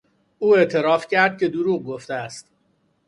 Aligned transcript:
او 0.39 0.55
اعتراف 0.55 1.07
کرد 1.07 1.37
که 1.37 1.47
دروغ 1.47 1.83
گفته 1.83 2.13
است. 2.13 2.51